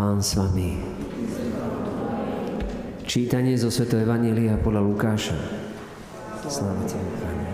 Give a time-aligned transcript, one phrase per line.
[0.00, 0.80] Pán s vami.
[3.04, 4.00] Čítanie zo Sv.
[4.00, 5.36] Evanília podľa Lukáša.
[6.48, 7.48] Sláva Pane.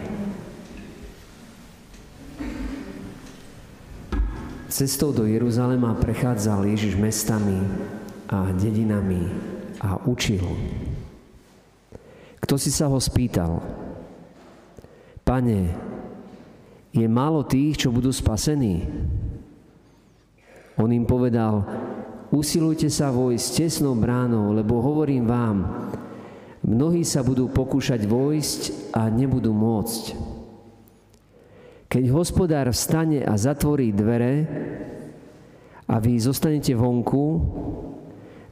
[4.70, 7.58] Cestou do Jeruzalema prechádzal Ježiš mestami
[8.30, 9.26] a dedinami
[9.82, 10.46] a učil.
[12.38, 13.58] Kto si sa ho spýtal?
[15.26, 15.74] Pane,
[16.94, 18.86] je málo tých, čo budú spasení?
[20.78, 21.85] On im povedal,
[22.36, 25.56] usilujte sa vojsť tesnou bránou, lebo hovorím vám,
[26.60, 30.02] mnohí sa budú pokúšať vojsť a nebudú môcť.
[31.88, 34.34] Keď hospodár vstane a zatvorí dvere
[35.88, 37.40] a vy zostanete vonku,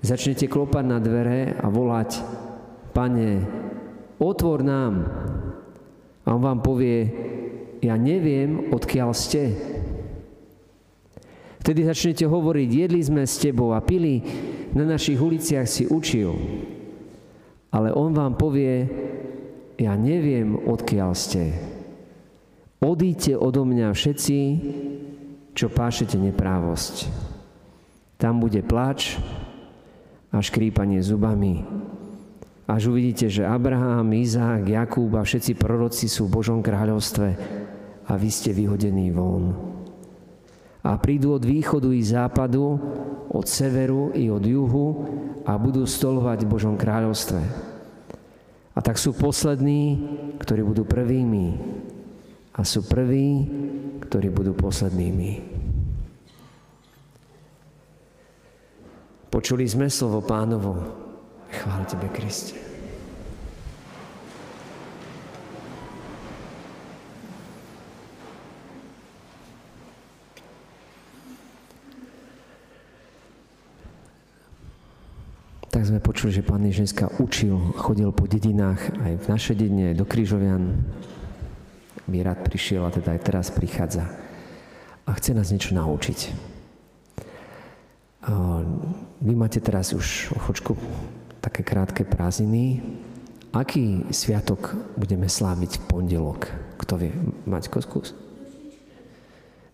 [0.01, 2.25] začnete klopať na dvere a volať,
[2.95, 3.43] pane,
[4.23, 4.95] otvor nám.
[6.25, 7.11] A on vám povie,
[7.85, 9.74] ja neviem, odkiaľ ste.
[11.65, 14.21] Vtedy začnete hovoriť, jedli sme s tebou a pili,
[14.77, 16.37] na našich uliciach si učil.
[17.73, 18.85] Ale on vám povie,
[19.81, 21.57] ja neviem, odkiaľ ste.
[22.85, 24.39] Odíďte odo mňa všetci,
[25.57, 27.09] čo pášete neprávosť.
[28.21, 29.17] Tam bude plač
[30.37, 31.65] a škrípanie zubami.
[32.69, 37.29] Až uvidíte, že Abraham, Izák, Jakub a všetci proroci sú v Božom kráľovstve
[38.05, 39.74] a vy ste vyhodení von.
[40.85, 42.77] A prídu od východu i západu,
[43.33, 44.89] od severu i od juhu
[45.49, 47.41] a budú stolovať v Božom kráľovstve.
[48.75, 50.03] A tak sú poslední,
[50.39, 51.57] ktorí budú prvými
[52.55, 53.49] a sú prví,
[54.05, 55.55] ktorí budú poslednými.
[59.33, 60.79] Počuli sme slovo pánovo.
[61.51, 62.74] Chvála Tebe, Kriste.
[75.75, 79.99] Tak sme počuli, že pán Ježenská učil, chodil po dedinách aj v našej dedine, aj
[79.99, 80.87] do Krížovian
[82.07, 84.07] by rád prišiel a teda aj teraz prichádza
[85.03, 86.31] a chce nás niečo naučiť.
[89.19, 90.79] Vy máte teraz už ochočku
[91.43, 92.79] také krátke prázdniny.
[93.51, 96.55] Aký sviatok budeme sláviť v pondelok?
[96.79, 97.11] Kto vie?
[97.51, 98.15] Maťko, skús.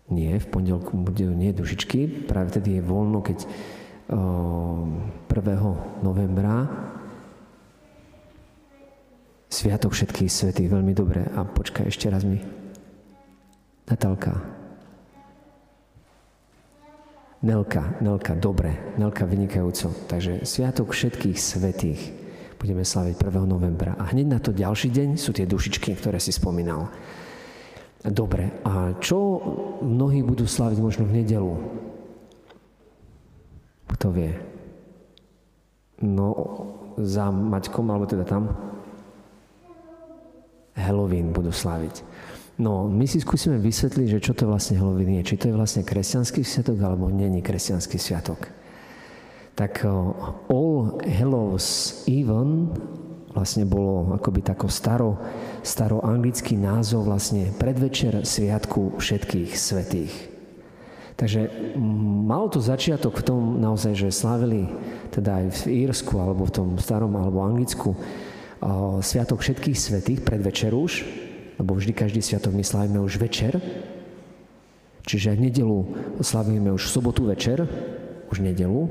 [0.09, 2.25] Nie, v pondelku bude nie dušičky.
[2.25, 3.45] Práve tedy je voľno, keď
[4.11, 6.03] 1.
[6.03, 6.67] novembra
[9.51, 11.27] Sviatok všetkých svetých, veľmi dobre.
[11.27, 12.39] A počkaj, ešte raz mi.
[13.83, 14.39] Natálka.
[17.43, 18.95] Nelka, Nelka, dobre.
[18.95, 19.91] Nelka vynikajúco.
[20.07, 21.99] Takže Sviatok všetkých svetých
[22.55, 23.43] budeme slaviť 1.
[23.43, 23.99] novembra.
[23.99, 26.87] A hneď na to ďalší deň sú tie dušičky, ktoré si spomínal.
[28.07, 29.17] Dobre, a čo
[29.83, 31.53] mnohí budú slaviť možno v nedelu?
[33.97, 34.31] Kto vie?
[36.01, 36.27] No,
[36.97, 38.49] za Maťkom, alebo teda tam?
[40.73, 42.01] Halloween budú slaviť.
[42.61, 45.33] No, my si skúsime vysvetliť, že čo to vlastne Halloween je.
[45.33, 48.49] Či to je vlastne kresťanský sviatok, alebo není kresťanský sviatok.
[49.57, 49.83] Tak
[50.47, 52.71] All Hallows Even
[53.31, 55.19] vlastne bolo akoby tako staro,
[55.63, 60.30] staro anglický názov vlastne predvečer sviatku všetkých svetých.
[61.15, 61.51] Takže
[62.25, 64.65] malo to začiatok v tom naozaj, že slávili
[65.13, 67.93] teda aj v Írsku alebo v tom starom alebo anglicku
[69.01, 71.01] Sviatok všetkých svetých, predvečer už,
[71.57, 73.57] lebo vždy každý sviatok my slávime už večer,
[75.01, 75.77] čiže v nedelu
[76.21, 77.65] slavíme už v sobotu večer,
[78.29, 78.85] už nedelu,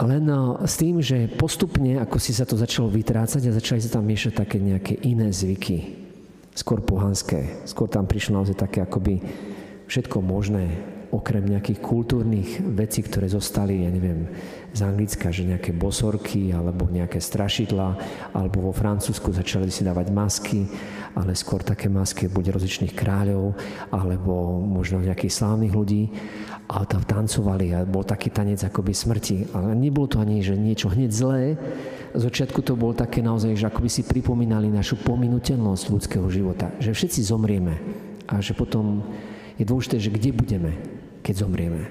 [0.00, 0.24] len
[0.64, 4.32] s tým, že postupne, ako si sa to začalo vytrácať a začali sa tam miešať
[4.40, 6.00] také nejaké iné zvyky,
[6.56, 9.20] skôr pohanské, skôr tam prišlo naozaj také akoby
[9.86, 14.26] všetko možné, okrem nejakých kultúrnych vecí, ktoré zostali, ja neviem,
[14.74, 17.94] z Anglicka, že nejaké bosorky alebo nejaké strašidla,
[18.34, 20.66] alebo vo Francúzsku začali si dávať masky,
[21.14, 23.54] ale skôr také masky buď rozličných kráľov,
[23.94, 26.10] alebo možno nejakých slávnych ľudí.
[26.64, 29.52] A tam tancovali a bol taký tanec akoby smrti.
[29.52, 31.60] Ale nebolo to ani, že niečo hneď zlé.
[32.16, 36.72] Z začiatku to bolo také naozaj, že akoby si pripomínali našu pominuteľnosť ľudského života.
[36.80, 37.78] Že všetci zomrieme.
[38.24, 39.04] A že potom
[39.58, 40.72] je dôležité, že kde budeme,
[41.22, 41.90] keď zomrieme.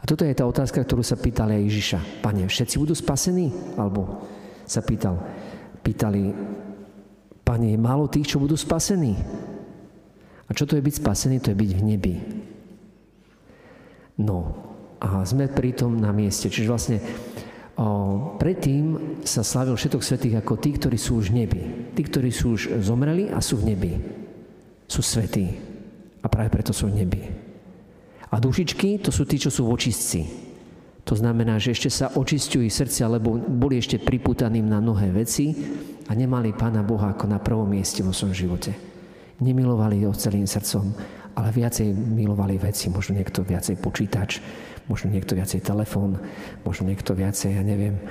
[0.00, 1.98] A toto je tá otázka, ktorú sa pýtali aj Ježiša.
[2.22, 3.50] Pane, všetci budú spasení?
[3.74, 4.22] Alebo
[4.62, 5.18] sa pýtal,
[5.82, 6.30] pýtali,
[7.42, 9.18] Pane, je málo tých, čo budú spasení?
[10.46, 11.36] A čo to je byť spasený?
[11.42, 12.14] To je byť v nebi.
[14.22, 14.54] No,
[15.02, 16.48] a sme pri tom na mieste.
[16.48, 16.98] Čiže vlastne
[17.76, 21.62] o, predtým sa slavil všetok svetých ako tí, ktorí sú už v nebi.
[21.92, 23.92] Tí, ktorí sú už zomreli a sú v nebi.
[24.86, 25.65] Sú svetí.
[26.26, 27.22] A práve preto sú v nebi.
[28.34, 30.26] A dušičky to sú tí, čo sú v očistci.
[31.06, 35.54] To znamená, že ešte sa očistujú srdcia, lebo boli ešte priputaní na mnohé veci
[36.10, 38.74] a nemali Pána Boha ako na prvom mieste vo svojom živote.
[39.38, 40.90] Nemilovali ho celým srdcom,
[41.38, 42.90] ale viacej milovali veci.
[42.90, 44.42] Možno niekto viacej počítač,
[44.90, 46.18] možno niekto viacej telefón,
[46.66, 48.02] možno niekto viacej, ja neviem,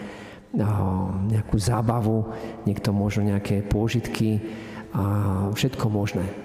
[1.27, 2.31] nejakú zábavu,
[2.63, 4.39] niekto možno nejaké pôžitky
[4.95, 5.03] a
[5.51, 6.44] všetko možné.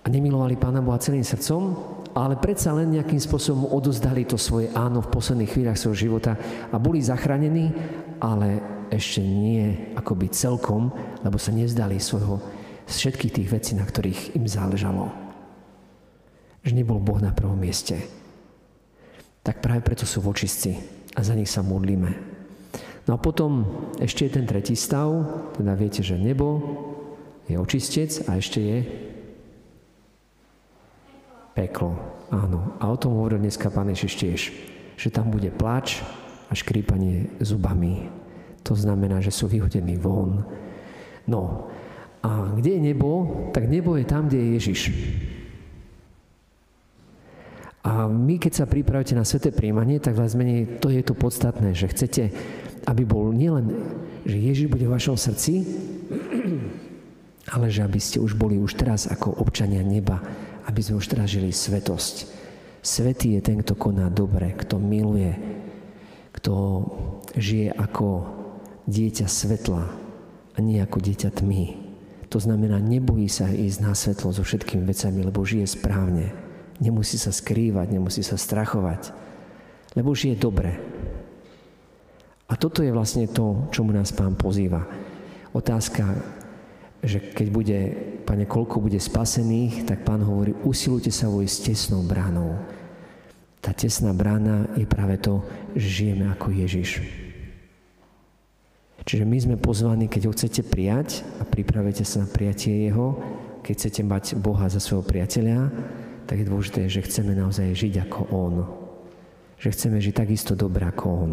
[0.00, 1.76] A nemilovali Pána Boha celým srdcom,
[2.16, 6.34] ale predsa len nejakým spôsobom odozdali to svoje áno v posledných chvíľach svojho života
[6.72, 7.70] a boli zachránení,
[8.18, 8.58] ale
[8.90, 10.90] ešte nie akoby celkom,
[11.22, 12.42] lebo sa nezdali svojho,
[12.90, 15.14] z všetkých tých vecí, na ktorých im záležalo.
[16.66, 18.02] Že nebol Boh na prvom mieste.
[19.46, 20.74] Tak práve preto sú vočistci
[21.14, 22.10] a za nich sa modlíme.
[23.06, 23.64] No a potom
[24.02, 25.08] ešte je ten tretí stav,
[25.54, 26.58] teda viete, že nebo
[27.46, 28.78] je očistec a ešte je
[31.60, 31.92] Peklo,
[32.32, 32.80] áno.
[32.80, 34.40] A o tom hovoril dneska Pán Ježiš tiež,
[34.96, 36.00] že tam bude plač
[36.48, 38.08] a škrípanie zubami.
[38.64, 40.40] To znamená, že sú vyhodení von.
[41.28, 41.68] No,
[42.24, 43.28] a kde je nebo?
[43.52, 44.80] Tak nebo je tam, kde je Ježiš.
[47.84, 51.76] A my, keď sa pripravíte na sveté príjmanie, tak vás menej to je to podstatné,
[51.76, 52.32] že chcete,
[52.88, 53.68] aby bol nielen,
[54.24, 55.60] že Ježiš bude v vašom srdci,
[57.52, 60.24] ale že aby ste už boli už teraz ako občania neba,
[60.66, 62.28] aby sme už teraz žili svetosť.
[62.80, 65.36] Svetý je ten, kto koná dobre, kto miluje,
[66.32, 66.54] kto
[67.36, 68.24] žije ako
[68.88, 69.84] dieťa svetla
[70.56, 71.76] a nie ako dieťa tmy.
[72.30, 76.30] To znamená, nebojí sa ísť na svetlo so všetkými vecami, lebo žije správne.
[76.80, 79.12] Nemusí sa skrývať, nemusí sa strachovať,
[79.98, 80.78] lebo žije dobre.
[82.50, 84.86] A toto je vlastne to, čomu nás pán pozýva.
[85.54, 86.06] Otázka,
[87.00, 87.78] že keď bude,
[88.28, 92.60] pane, koľko bude spasených, tak pán hovorí, usilujte sa vojsť tesnou bránou.
[93.60, 95.44] Tá tesná brána je práve to,
[95.76, 97.04] že žijeme ako Ježiš.
[99.04, 103.16] Čiže my sme pozvaní, keď ho chcete prijať a pripravujete sa na prijatie jeho,
[103.64, 105.72] keď chcete mať Boha za svojho priateľa,
[106.24, 108.54] tak je dôležité, že chceme naozaj žiť ako On.
[109.60, 111.32] Že chceme žiť takisto dobre ako On.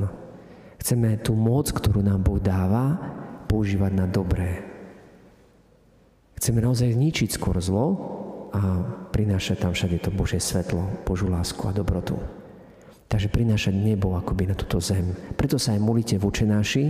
[0.79, 2.99] Chceme tú moc, ktorú nám Boh dáva,
[3.47, 4.66] používať na dobré.
[6.37, 7.85] Chceme naozaj zničiť skôr zlo
[8.53, 8.61] a
[9.09, 12.21] prinášať tam všade to Božie svetlo, Božú lásku a dobrotu.
[13.09, 15.17] Takže prinášať nebo akoby na túto zem.
[15.33, 16.83] Preto sa aj molíte v učenáši,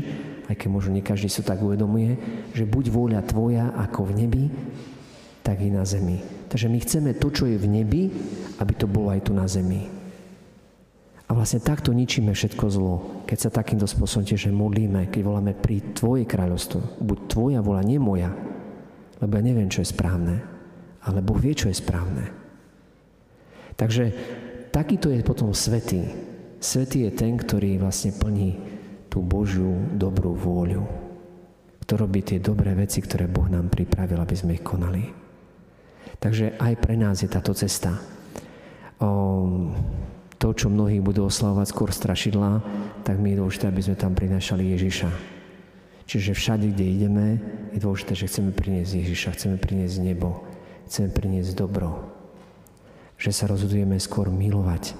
[0.52, 2.20] aj keď možno nie každý sa tak uvedomuje,
[2.52, 4.44] že buď vôľa tvoja ako v nebi,
[5.46, 6.20] tak i na zemi.
[6.52, 8.12] Takže my chceme to, čo je v nebi,
[8.60, 9.88] aby to bolo aj tu na zemi.
[11.28, 12.96] A vlastne takto ničíme všetko zlo,
[13.28, 17.04] keď sa takýmto spôsobom tiež modlíme, keď voláme pri Tvoje kráľovstvo.
[17.04, 18.32] Buď Tvoja vola, nie moja,
[19.18, 20.42] lebo ja neviem, čo je správne,
[21.02, 22.30] ale Boh vie, čo je správne.
[23.78, 24.14] Takže
[24.74, 26.06] takýto je potom svetý.
[26.58, 28.58] Svetý je ten, ktorý vlastne plní
[29.08, 30.86] tú Božiu dobrú vôľu.
[31.86, 35.08] Kto robí tie dobré veci, ktoré Boh nám pripravil, aby sme ich konali.
[36.18, 37.94] Takže aj pre nás je táto cesta.
[38.98, 39.70] O,
[40.42, 42.66] to, čo mnohí budú oslavovať skôr strašidla,
[43.06, 45.37] tak my je dôležité, aby sme tam prinášali Ježiša
[46.08, 47.26] Čiže všade, kde ideme,
[47.76, 50.48] je dôležité, že chceme priniesť Ježiša, chceme priniesť nebo,
[50.88, 52.08] chceme priniesť dobro.
[53.20, 54.96] Že sa rozhodujeme skôr milovať,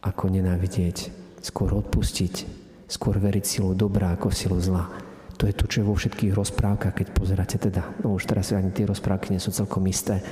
[0.00, 1.12] ako nenávidieť,
[1.44, 2.48] skôr odpustiť,
[2.88, 4.88] skôr veriť silu dobra ako silu zla.
[5.36, 8.72] To je to, čo je vo všetkých rozprávkach, keď pozeráte teda, no už teraz ani
[8.72, 10.24] tie rozprávky nie sú celkom isté,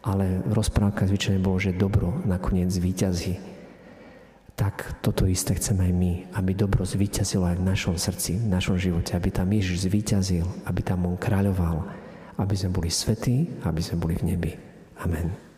[0.00, 3.51] ale v rozprávkach zvyčajne bolo, že dobro nakoniec zvýťazí
[4.52, 8.76] tak toto isté chceme aj my, aby dobro zvíťazilo aj v našom srdci, v našom
[8.76, 11.88] živote, aby tam Ježiš zvíťazil, aby tam On kráľoval,
[12.36, 14.52] aby sme boli svetí, aby sme boli v nebi.
[15.00, 15.51] Amen.